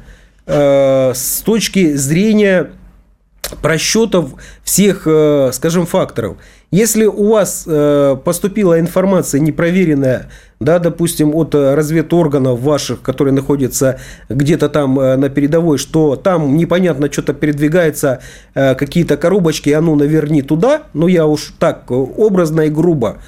[0.47, 2.71] с точки зрения
[3.63, 5.01] просчетов всех,
[5.53, 6.37] скажем, факторов.
[6.71, 7.67] Если у вас
[8.25, 15.79] поступила информация непроверенная, да, допустим, от разведорганов ваших, которые находятся где-то там э, на передовой,
[15.79, 18.21] что там непонятно что-то передвигается,
[18.55, 23.19] э, какие-то коробочки, а ну наверни туда, ну я уж так образно и грубо,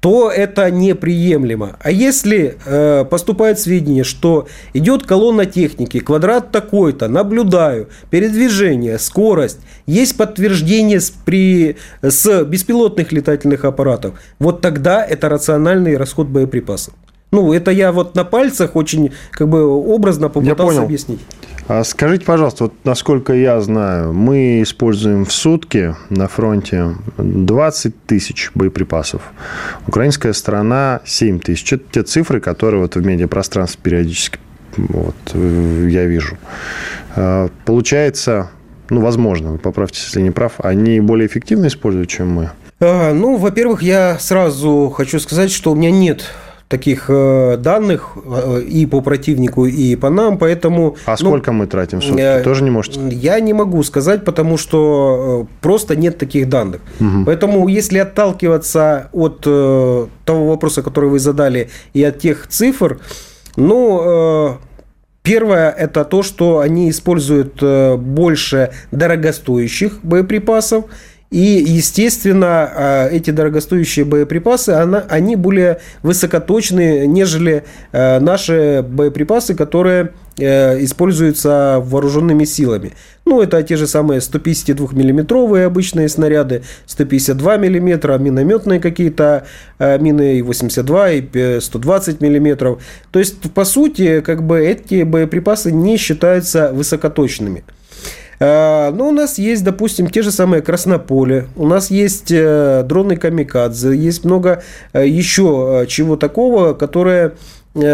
[0.00, 1.76] то это неприемлемо.
[1.80, 10.16] А если э, поступает сведения, что идет колонна техники, квадрат такой-то, наблюдаю, передвижение, скорость, есть
[10.16, 16.94] подтверждение с, при, с беспилотных летательных аппаратов, вот тогда это рациональный расход боеприпасов.
[17.32, 21.20] Ну, это я вот на пальцах очень как бы образно попытался объяснить.
[21.68, 28.50] А скажите, пожалуйста, вот насколько я знаю, мы используем в сутки на фронте 20 тысяч
[28.54, 29.22] боеприпасов.
[29.88, 31.72] Украинская сторона 7 тысяч.
[31.72, 34.38] Это те цифры, которые вот в медиапространстве периодически
[34.76, 36.36] вот, я вижу.
[37.16, 38.50] А, получается,
[38.90, 42.50] ну, возможно, вы поправьте, если не прав, они более эффективно используют, чем мы?
[42.78, 46.30] А, ну, во-первых, я сразу хочу сказать, что у меня нет
[46.68, 50.96] таких э, данных э, и по противнику, и по нам, поэтому...
[51.06, 52.20] А ну, сколько мы тратим в сутки?
[52.20, 53.00] Э, Тоже не можете?
[53.10, 56.80] Я не могу сказать, потому что просто нет таких данных.
[57.00, 57.24] Угу.
[57.26, 62.98] Поэтому, если отталкиваться от того вопроса, который вы задали, и от тех цифр,
[63.56, 64.58] ну,
[65.22, 67.60] Первое– это то, что они используют
[67.98, 70.84] больше дорогостоящих боеприпасов–
[71.30, 80.84] и, естественно, а, эти дорогостоящие боеприпасы, они более высокоточные, нежели а, наши боеприпасы, которые э,
[80.84, 82.92] используются вооруженными силами.
[83.24, 89.46] Ну, это те же самые 152 миллиметровые обычные снаряды, 152 миллиметра, минометные какие-то
[89.80, 92.82] мины и 82, и 120 миллиметров.
[93.10, 97.64] То есть, по сути, как бы эти боеприпасы не считаются высокоточными.
[98.38, 103.16] Э, ну, у нас есть, допустим, те же самые Краснополе, у нас есть э, дроны
[103.16, 107.34] Камикадзе, есть много э, еще чего такого, которое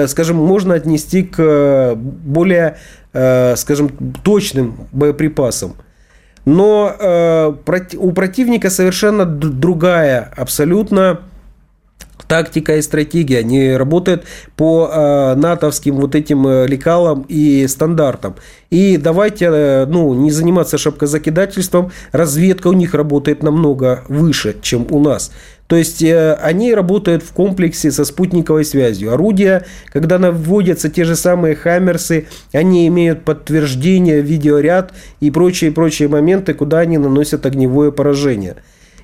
[0.07, 2.77] скажем, можно отнести к более,
[3.13, 3.89] скажем,
[4.23, 5.75] точным боеприпасам.
[6.45, 7.59] Но
[7.99, 11.23] у противника совершенно другая абсолютно
[12.33, 14.25] тактика и стратегия, они работают
[14.57, 18.37] по э, натовским вот этим э, лекалам и стандартам.
[18.71, 24.99] И давайте э, ну, не заниматься шапкозакидательством, разведка у них работает намного выше, чем у
[24.99, 25.31] нас.
[25.67, 29.13] То есть э, они работают в комплексе со спутниковой связью.
[29.13, 36.79] Орудия, когда наводятся те же самые хаммерсы, они имеют подтверждение, видеоряд и прочие-прочие моменты, куда
[36.79, 38.57] они наносят огневое поражение.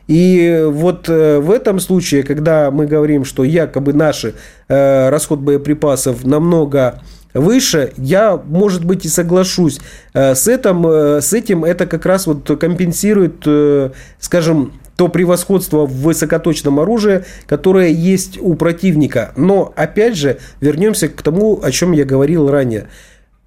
[0.08, 6.24] И вот э, в этом случае, когда мы говорим, что якобы наш э, расход боеприпасов
[6.24, 7.02] намного
[7.34, 9.80] выше, я, может быть, и соглашусь
[10.14, 10.86] э, с этим.
[11.20, 13.46] С этим это как раз вот компенсирует,
[14.18, 19.32] скажем, то превосходство в высокоточном оружии, которое есть у противника.
[19.36, 22.88] Но, опять же, вернемся к тому, о чем я говорил ранее.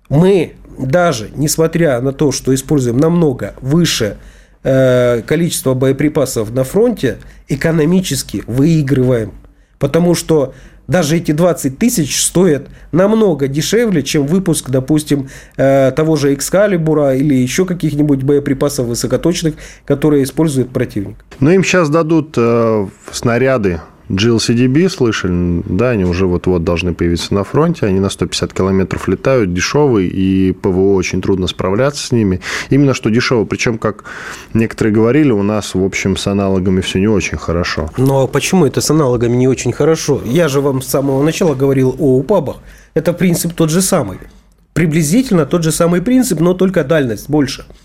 [0.10, 4.18] Мы даже, несмотря на то, что используем намного выше Э,
[4.64, 9.34] количество боеприпасов на фронте экономически выигрываем.
[9.80, 10.54] Потому что
[10.92, 17.34] даже эти 20 тысяч стоят намного дешевле, чем выпуск, допустим, э, того же Экскалибура или
[17.34, 21.16] еще каких-нибудь боеприпасов высокоточных, которые использует противник.
[21.40, 23.80] Но им сейчас дадут э, снаряды
[24.12, 29.54] GLCDB слышали, да, они уже вот-вот должны появиться на фронте, они на 150 километров летают,
[29.54, 32.42] дешевые, и ПВО очень трудно справляться с ними.
[32.70, 34.04] Именно что дешево, причем, как
[34.54, 37.90] некоторые говорили, у нас, в общем, с аналогами все не очень хорошо.
[37.98, 40.22] Ну, а почему это с аналогами не очень хорошо?
[40.26, 42.58] Я же вам с самого начала говорил о УПАБах.
[42.94, 44.18] Это принцип тот же самый.
[44.74, 47.66] Приблизительно тот же самый принцип, но только дальность больше–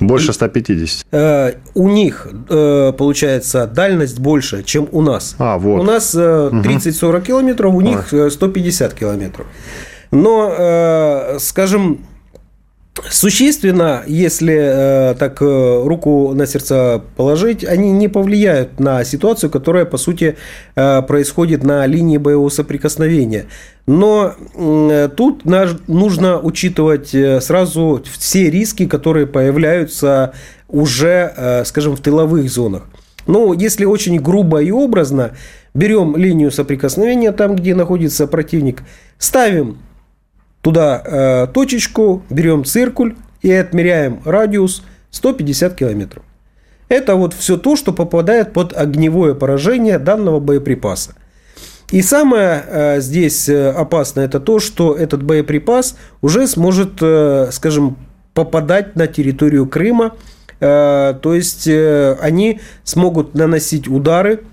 [0.00, 1.06] больше 150.
[1.12, 5.36] Э, у них, э, получается, дальность больше, чем у нас.
[5.38, 5.80] А, вот.
[5.80, 9.46] У нас э, 30-40 километров, у них э, 150 километров.
[10.10, 11.98] Но, э, скажем,
[13.10, 19.84] Существенно, если э, так э, руку на сердце положить, они не повлияют на ситуацию, которая,
[19.84, 20.36] по сути,
[20.76, 23.46] э, происходит на линии боевого соприкосновения.
[23.86, 30.32] Но э, тут нужно учитывать э, сразу все риски, которые появляются
[30.68, 32.84] уже, э, скажем, в тыловых зонах.
[33.26, 35.32] Ну, если очень грубо и образно,
[35.74, 38.82] берем линию соприкосновения там, где находится противник,
[39.18, 39.78] ставим
[40.64, 46.24] туда э, точечку, берем циркуль и отмеряем радиус 150 километров.
[46.88, 51.14] Это вот все то, что попадает под огневое поражение данного боеприпаса.
[51.90, 57.98] И самое э, здесь э, опасное это то, что этот боеприпас уже сможет, э, скажем,
[58.32, 60.16] попадать на территорию Крыма.
[60.60, 64.44] Э, то есть э, они смогут наносить удары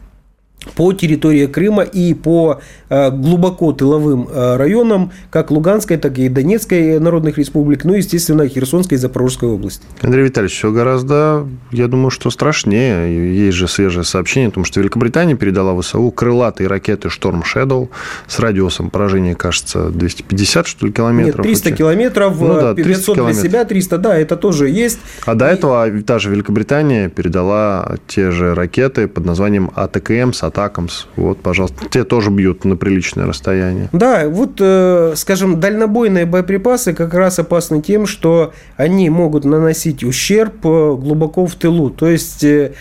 [0.76, 7.00] по территории Крыма и по э, глубоко тыловым э, районам, как Луганской, так и Донецкой
[7.00, 9.84] народных республик, ну, естественно, Херсонской и Запорожской области.
[10.02, 13.36] Андрей Витальевич, все гораздо, я думаю, что страшнее.
[13.36, 17.90] Есть же свежее сообщение о том, что Великобритания передала ВСУ крылатые ракеты «Шторм Shadow
[18.28, 21.46] с радиусом поражения, кажется, 250, что ли, километров.
[21.46, 23.42] Нет, 300 километров, ну, да, 500 300 километров.
[23.42, 25.00] для себя, 300, да, это тоже есть.
[25.26, 25.38] А и...
[25.38, 31.06] до этого та же Великобритания передала те же ракеты под названием АТКМ с Атакамс.
[31.16, 31.86] Вот, пожалуйста.
[31.90, 33.90] Те тоже бьют на приличное расстояние.
[33.94, 40.66] Да, вот, э, скажем, дальнобойные боеприпасы как раз опасны тем, что они могут наносить ущерб
[40.66, 41.90] э, глубоко в тылу.
[41.90, 42.74] То есть, э,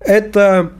[0.00, 0.72] это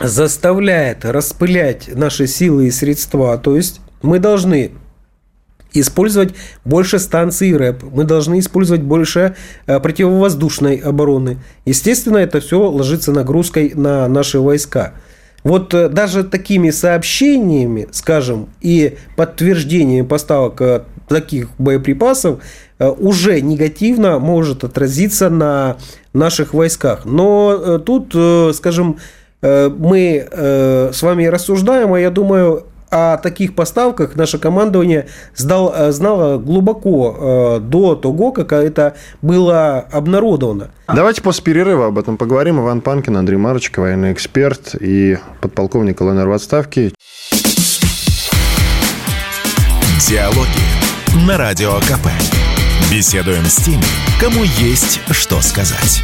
[0.00, 3.36] заставляет распылять наши силы и средства.
[3.38, 4.72] То есть, мы должны
[5.72, 9.34] использовать больше станций РЭП, мы должны использовать больше
[9.66, 11.38] противовоздушной обороны.
[11.66, 14.94] Естественно, это все ложится нагрузкой на наши войска.
[15.46, 22.40] Вот э, даже такими сообщениями, скажем, и подтверждением поставок э, таких боеприпасов
[22.80, 25.76] э, уже негативно может отразиться на
[26.12, 27.04] наших войсках.
[27.04, 28.16] Но тут,
[28.56, 28.96] скажем,
[29.42, 36.38] мы с вами рассуждаем, а я думаю, о таких поставках наше командование сдал, э, знало
[36.38, 40.70] глубоко э, до того, как это было обнародовано.
[40.88, 42.60] Давайте после перерыва об этом поговорим.
[42.60, 46.92] Иван Панкин, Андрей Марочко, военный эксперт и подполковник ЛНР в отставке.
[50.08, 52.06] Диалоги на Радио КП.
[52.92, 53.82] Беседуем с теми,
[54.20, 56.02] кому есть что сказать.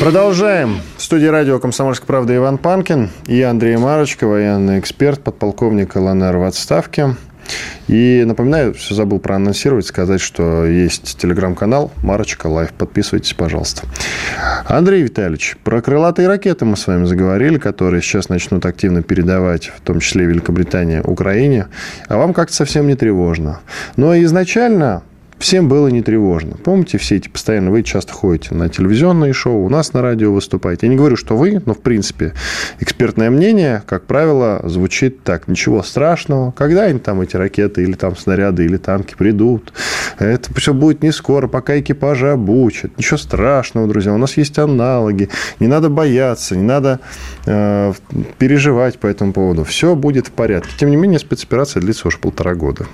[0.00, 0.80] Продолжаем.
[1.10, 7.16] Студии радио «Комсомольская правда» Иван Панкин и Андрей Марочко, военный эксперт, подполковник ЛНР в отставке.
[7.88, 12.72] И напоминаю, все забыл проанонсировать, сказать, что есть телеграм-канал Марочко Live.
[12.74, 13.88] Подписывайтесь, пожалуйста.
[14.66, 19.80] Андрей Витальевич, про крылатые ракеты мы с вами заговорили, которые сейчас начнут активно передавать, в
[19.80, 21.66] том числе Великобритания, Украине.
[22.06, 23.58] А вам как-то совсем не тревожно.
[23.96, 25.02] Но изначально
[25.40, 26.56] всем было не тревожно.
[26.62, 30.86] Помните, все эти постоянно, вы часто ходите на телевизионные шоу, у нас на радио выступаете.
[30.86, 32.34] Я не говорю, что вы, но, в принципе,
[32.78, 35.48] экспертное мнение, как правило, звучит так.
[35.48, 36.52] Ничего страшного.
[36.52, 39.72] Когда-нибудь там эти ракеты или там снаряды или танки придут.
[40.18, 42.96] Это все будет не скоро, пока экипажи обучат.
[42.98, 44.12] Ничего страшного, друзья.
[44.12, 45.30] У нас есть аналоги.
[45.58, 47.00] Не надо бояться, не надо
[47.46, 47.92] э,
[48.38, 49.64] переживать по этому поводу.
[49.64, 50.72] Все будет в порядке.
[50.78, 52.86] Тем не менее, спецоперация длится уже полтора года.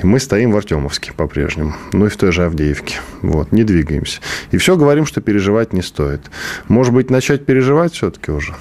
[0.00, 2.96] И мы стоим в Артемовске по-прежнему, ну и в той же Авдеевке.
[3.22, 4.20] Вот, не двигаемся.
[4.52, 6.20] И все говорим, что переживать не стоит.
[6.68, 8.54] Может быть, начать переживать все-таки уже?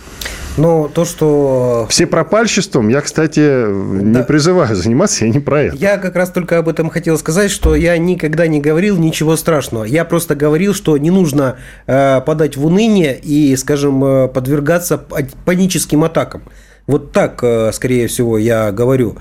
[0.58, 1.86] Но то, что...
[1.90, 4.20] Все пропальществом, я, кстати, да.
[4.20, 5.76] не призываю заниматься, я не про это.
[5.76, 9.84] Я как раз только об этом хотел сказать, что я никогда не говорил ничего страшного.
[9.84, 14.98] Я просто говорил, что не нужно э, подать в уныние и, скажем, э, подвергаться
[15.46, 16.42] паническим атакам.
[16.88, 19.18] Вот так, э, скорее всего, я говорю.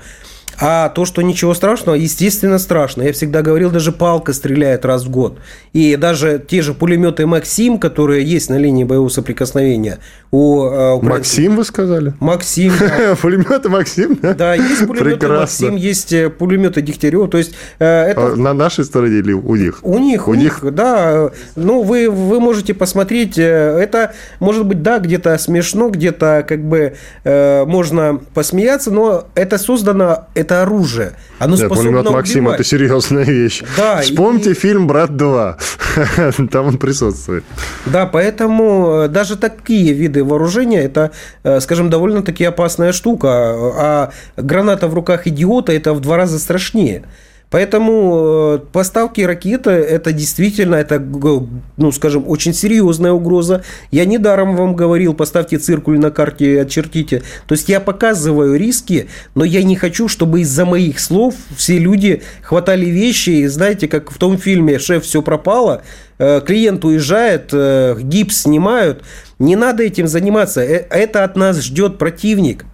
[0.59, 3.03] А то, что ничего страшного, естественно, страшно.
[3.03, 5.37] Я всегда говорил, даже палка стреляет раз в год.
[5.73, 9.99] И даже те же пулеметы «Максим», которые есть на линии боевого соприкосновения
[10.31, 11.01] у э.
[11.01, 12.13] «Максим» вы сказали?
[12.19, 12.73] «Максим».
[13.21, 14.33] Пулеметы «Максим», да?
[14.33, 17.27] Да, есть пулеметы «Максим», есть э, пулеметы «Дегтярева».
[17.27, 18.33] То есть, э, это...
[18.33, 19.79] А на нашей стороне или у них?
[19.83, 21.31] У них, у, них, да.
[21.55, 23.37] Ну, вы, вы можете посмотреть.
[23.37, 30.61] Это, может быть, да, где-то смешно, где-то как бы можно посмеяться, но это создано это
[30.63, 31.13] оружие.
[31.39, 33.63] Оно Нет, способно пулемет Максим это серьезная вещь.
[33.75, 34.53] Да, Вспомните и...
[34.53, 36.47] фильм «Брат 2».
[36.51, 37.43] Там он присутствует.
[37.85, 41.11] Да, поэтому э, даже такие виды вооружения– это,
[41.43, 43.29] э, скажем, довольно-таки опасная штука.
[43.29, 47.03] А граната в руках идиота– это в два раза страшнее.
[47.49, 53.63] Поэтому э, поставки ракеты это действительно, это, ну, скажем, очень серьезная угроза.
[53.89, 57.23] Я недаром вам говорил, поставьте циркуль на карте и очертите.
[57.47, 62.21] То есть я показываю риски, но я не хочу, чтобы из-за моих слов все люди
[62.41, 63.29] хватали вещи.
[63.29, 65.83] И знаете, как в том фильме «Шеф, все пропало»,
[66.17, 69.03] э, клиент уезжает, э, гипс снимают.
[69.39, 70.61] Не надо этим заниматься.
[70.61, 72.65] Это от нас ждет противник.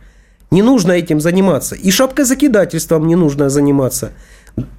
[0.50, 1.76] Не нужно этим заниматься.
[1.76, 4.14] И шапкозакидательством не нужно заниматься.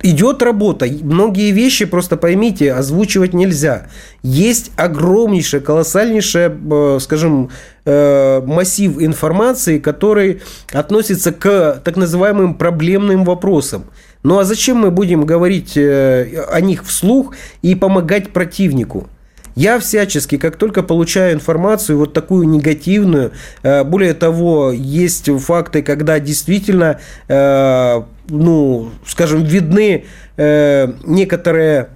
[0.03, 0.87] Идет работа.
[0.87, 3.89] Многие вещи, просто поймите, озвучивать нельзя.
[4.23, 7.51] Есть огромнейший, колоссальнейший, э, скажем,
[7.85, 13.87] э, массив информации, который относится к так называемым проблемным вопросам.
[14.23, 19.09] Ну а зачем мы будем говорить э, о них вслух и помогать противнику?
[19.55, 23.33] Я всячески, как только получаю информацию вот такую негативную,
[23.63, 30.05] э, более того, есть факты, когда действительно, э, ну, скажем, видны
[30.37, 31.91] э, некоторые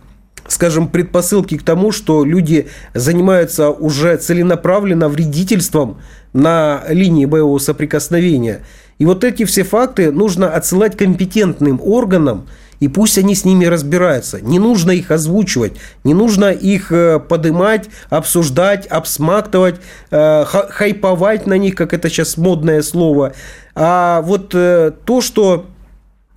[0.47, 5.99] скажем, предпосылки к тому, что люди занимаются уже целенаправленно вредительством
[6.33, 8.63] на линии боевого соприкосновения.
[8.99, 12.49] И вот эти все факты нужно отсылать компетентным органам,
[12.81, 14.41] и пусть они с ними разбираются.
[14.41, 15.73] Не нужно их озвучивать,
[16.05, 19.77] не нужно их э, подымать, обсуждать, обсмактывать,
[20.11, 23.33] э, хайповать на них, как это сейчас модное слово.
[23.75, 25.67] А вот э, то, что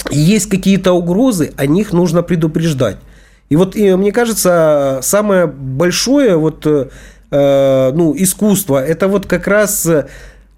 [0.09, 2.97] есть какие-то угрозы, о них нужно предупреждать.
[3.49, 9.87] И вот и, мне кажется, самое большое вот, ну, искусство, это вот как раз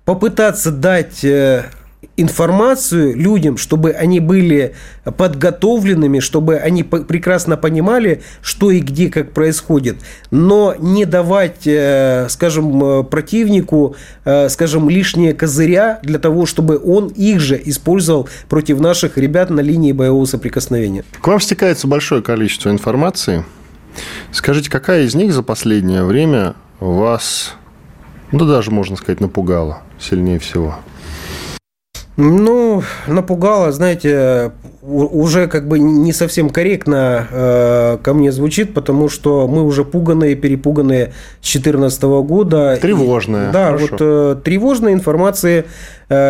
[0.06, 1.26] попытаться дать
[2.16, 9.98] информацию людям, чтобы они были подготовленными, чтобы они прекрасно понимали, что и где, как происходит,
[10.30, 13.96] но не давать, э, скажем, э, противнику,
[14.26, 19.62] э, скажем, лишние козыря для того, чтобы он их же использовал против наших ребят на
[19.62, 21.04] линии боевого соприкосновения.
[21.20, 23.44] К вам стекается большое количество информации.
[24.32, 27.56] Скажите, какая из них за последнее время вас,
[28.32, 30.78] ну даже можно сказать, напугала сильнее всего?
[32.16, 34.52] Ну, напугало, знаете,
[34.84, 40.36] уже как бы не совсем корректно э, ко мне звучит, потому что мы уже пуганные,
[40.36, 42.78] перепуганные с 2014 года.
[42.80, 43.50] Тревожная.
[43.50, 43.88] И, да, хорошо.
[43.90, 45.66] вот э, тревожной информации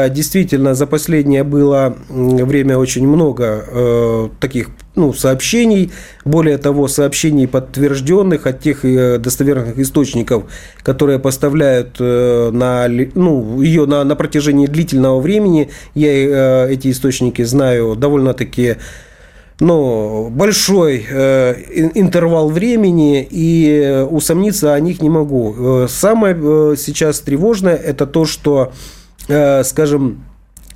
[0.10, 5.92] действительно за последнее было время очень много э, таких ну, сообщений,
[6.24, 10.44] более того, сообщений подтвержденных от тех э, достоверных источников,
[10.84, 15.70] которые поставляют э, на, ну, ее на, на протяжении длительного времени.
[15.96, 18.78] Я э, эти источники знаю довольно-таки
[19.60, 25.88] ну, большой э, интервал времени, и усомниться о них не могу.
[25.88, 30.26] Самое э, сейчас тревожное– это то, что, э, скажем,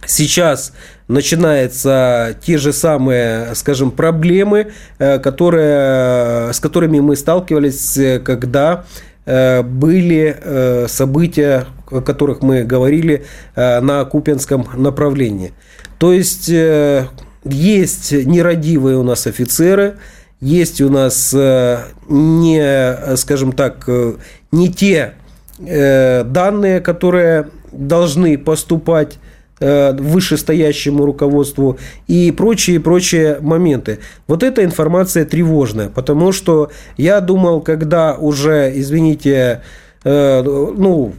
[0.06, 0.74] сейчас
[1.08, 8.86] начинаются те же самые, скажем, проблемы, которые, с которыми мы сталкивались, когда
[9.26, 13.26] были события, о которых мы говорили
[13.56, 15.54] на Купинском направлении.
[16.00, 16.48] То есть
[17.44, 19.98] есть нерадивые у нас офицеры,
[20.40, 23.90] есть у нас не, скажем так,
[24.52, 25.14] не те
[25.60, 29.20] данные, которые должны поступать
[29.60, 33.98] Э, вышестоящему руководству и прочие-прочие моменты.
[34.28, 39.64] Вот эта информация тревожная, потому что я думал, когда уже, извините,
[40.04, 41.14] э, ну,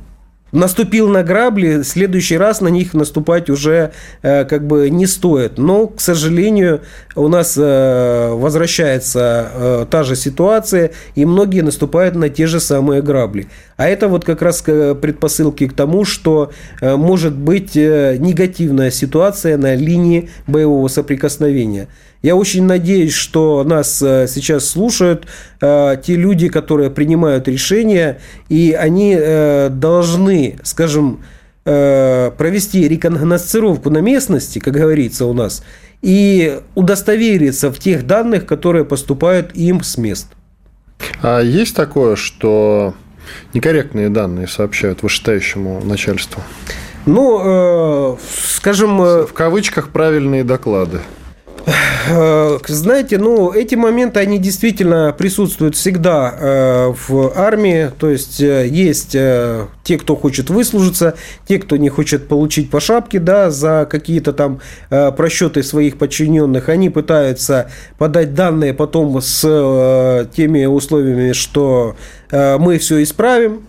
[0.53, 3.93] наступил на грабли, в следующий раз на них наступать уже
[4.23, 5.59] э, как бы не стоит.
[5.59, 6.83] Но, к сожалению,
[7.15, 13.03] у нас э, возвращается э, та же ситуация, и многие наступают на те же самые
[13.03, 13.49] грабли.
[13.77, 19.57] А это вот как раз предпосылки к тому, что э, может быть э, негативная ситуация
[19.57, 21.89] на линии боевого соприкосновения.
[22.23, 25.27] Я очень надеюсь, что нас э, сейчас слушают
[25.61, 31.21] э, те люди, которые принимают решения, и они э, должны, скажем,
[31.65, 35.63] провести рекогносцировку на местности, как говорится у нас,
[36.01, 40.29] и удостовериться в тех данных, которые поступают им с мест.
[41.21, 42.95] А есть такое, что
[43.53, 46.43] некорректные данные сообщают вышестоящему начальству?
[47.05, 48.17] Ну, э,
[48.55, 48.97] скажем...
[49.27, 51.01] В кавычках правильные доклады.
[52.11, 57.91] Э, знаете, ну, эти моменты, они действительно присутствуют всегда э, в армии.
[57.99, 61.15] То есть, э, есть те, кто хочет выслужиться,
[61.47, 64.61] те, кто не хочет получить по шапке, да, за какие-то там
[64.91, 66.69] просчеты своих подчиненных.
[66.69, 71.97] Они пытаются подать данные потом с теми условиями, что
[72.31, 73.67] мы все исправим,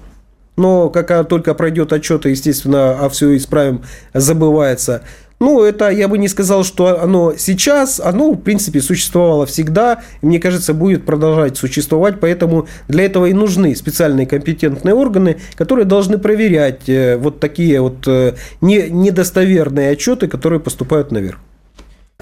[0.57, 3.83] но как только пройдет отчет, естественно, а все исправим,
[4.13, 5.03] забывается.
[5.39, 10.25] Ну, это я бы не сказал, что оно сейчас, оно, в принципе, существовало всегда, и,
[10.25, 16.17] мне кажется, будет продолжать существовать, поэтому для этого и нужны специальные компетентные органы, которые должны
[16.17, 21.39] проверять э, вот такие вот э, недостоверные отчеты, которые поступают наверх.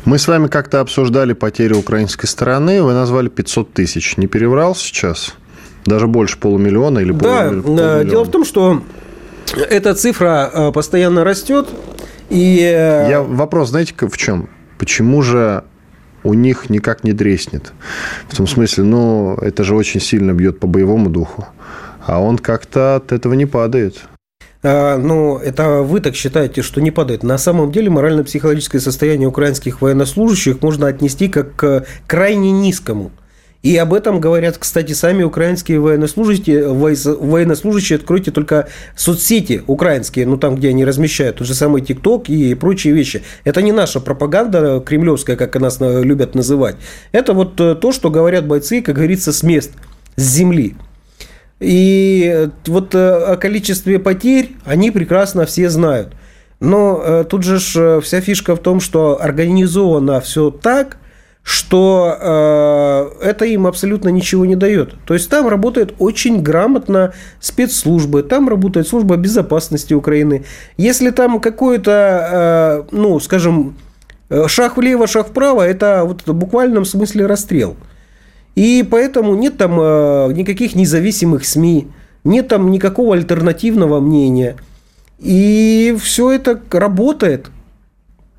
[0.05, 4.15] Мы с вами как-то обсуждали потери украинской стороны, вы назвали 500 тысяч.
[4.18, 5.34] Не переврал сейчас?
[5.88, 8.05] Даже больше полумиллиона или да, э, полумиллиона?
[8.05, 8.84] дело в том, что
[9.55, 11.68] эта цифра постоянно растет,
[12.30, 12.59] и...
[12.59, 14.49] Э, Я вопрос, знаете, в чем?
[14.78, 15.63] Почему же
[16.23, 17.73] у них никак не дреснет?
[18.28, 21.47] В том смысле, ну, это же очень сильно бьет по боевому духу.
[22.05, 24.07] А он как-то от этого не падает.
[24.63, 27.23] А, ну, это вы так считаете, что не падает.
[27.23, 33.11] На самом деле морально-психологическое состояние украинских военнослужащих можно отнести как к крайне низкому.
[33.68, 36.70] И об этом говорят, кстати, сами украинские военнослужащие.
[36.70, 42.55] Военнослужащие, откройте только соцсети украинские, ну там, где они размещают, тот же самый ТикТок и
[42.55, 43.24] прочие вещи.
[43.43, 46.78] Это не наша пропаганда кремлевская, как нас любят называть.
[47.11, 49.72] Это вот э, то, что говорят бойцы, как говорится, с мест,
[50.15, 50.78] с земли.
[51.59, 56.13] И вот э, о количестве потерь они прекрасно все знают.
[56.61, 57.59] Но э, тут же
[57.99, 60.99] вся фишка в том, что организовано все так–
[61.47, 64.95] что э, это им абсолютно ничего не дает.
[65.05, 70.43] То есть там работает очень грамотно спецслужбы, там работает служба безопасности Украины.
[70.75, 73.77] Если там какой-то, э, ну, скажем,
[74.29, 77.77] э, шаг влево, шаг вправо, это вот в буквальном смысле расстрел.
[78.55, 81.87] И поэтому нет там э, никаких независимых СМИ,
[82.25, 84.57] нет там никакого альтернативного мнения.
[85.17, 87.51] И все это работает.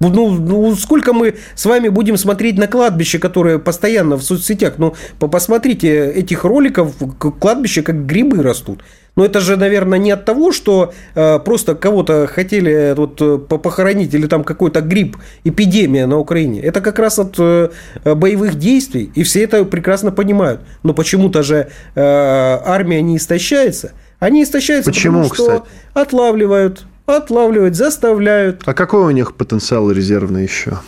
[0.01, 4.75] Ну, ну, сколько мы с вами будем смотреть на кладбище, которое постоянно в соцсетях?
[4.79, 6.95] Ну, посмотрите этих роликов,
[7.41, 8.83] кладбище как грибы растут.
[9.17, 13.39] Но это же, наверное, не от того, что э, просто кого-то хотели э, вот, э,
[13.39, 16.61] похоронить или там какой-то гриб, эпидемия на Украине.
[16.61, 17.71] Это как раз от э,
[18.05, 20.61] боевых действий, и все это прекрасно понимают.
[20.85, 23.91] Но почему-то же э, армия не истощается.
[24.21, 25.75] Они истощаются, Почему, потому что кстати?
[25.95, 26.87] отлавливают,
[27.17, 28.63] отлавливать, заставляют.
[28.67, 30.79] А какой у них потенциал резервный еще?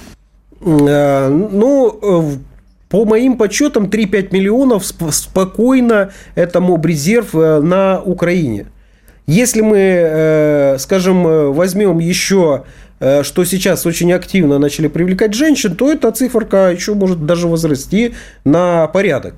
[0.60, 2.36] Э, ну, э,
[2.88, 8.66] по моим подсчетам, 3-5 миллионов спокойно это моб-резерв э, на Украине.
[9.26, 12.64] Если мы, скажем, возьмем еще,
[12.98, 18.88] что сейчас очень активно начали привлекать женщин, то эта циферка еще может даже возрасти на
[18.88, 19.36] порядок.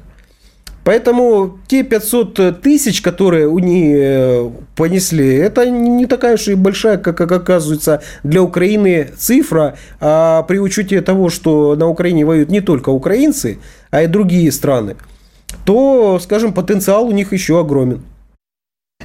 [0.85, 6.99] Поэтому те 500 тысяч, которые у них э, понесли, это не такая уж и большая,
[6.99, 9.76] как, как оказывается, для Украины цифра.
[10.01, 13.59] А при учете того, что на Украине воюют не только украинцы,
[13.91, 14.97] а и другие страны,
[15.64, 18.03] то, скажем, потенциал у них еще огромен.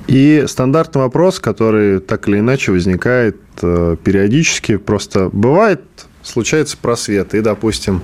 [0.07, 4.77] И стандартный вопрос, который так или иначе возникает э, периодически.
[4.77, 5.81] Просто бывает,
[6.23, 7.35] случается просвет.
[7.35, 8.01] И, допустим,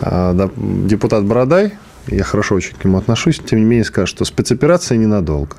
[0.00, 1.72] э, депутат Бородай,
[2.08, 5.56] я хорошо очень к нему отношусь, тем не менее скажет, что спецоперация ненадолго.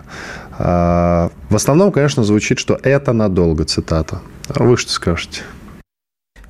[0.58, 4.22] В основном, конечно, звучит, что это надолго, цитата.
[4.50, 5.42] А вы что скажете?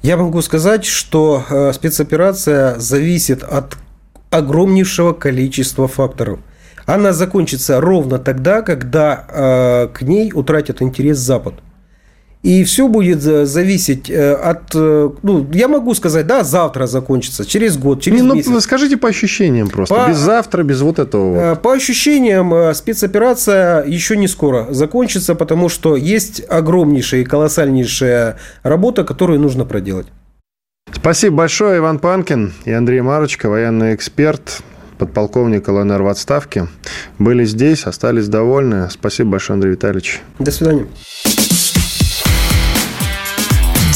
[0.01, 1.43] Я могу сказать, что
[1.73, 3.77] спецоперация зависит от
[4.29, 6.39] огромнейшего количества факторов.
[6.85, 11.55] Она закончится ровно тогда, когда э, к ней утратит интерес Запад.
[12.43, 14.73] И все будет зависеть э, от...
[14.75, 18.63] Э, ну, я могу сказать, да, завтра закончится, через год, через ну, месяц.
[18.63, 19.95] Скажите по ощущениям просто.
[19.95, 21.39] По, без завтра, без вот этого вот.
[21.39, 29.03] Э, по ощущениям, спецоперация еще не скоро закончится, потому что есть огромнейшая и колоссальнейшая работа,
[29.03, 30.07] которую нужно проделать.
[30.93, 34.61] Спасибо большое, Иван Панкин и Андрей Марочка, военный эксперт
[34.97, 36.67] подполковник ЛНР в отставке,
[37.19, 38.89] были здесь, остались довольны.
[38.89, 40.21] Спасибо большое, Андрей Витальевич.
[40.39, 40.87] До свидания.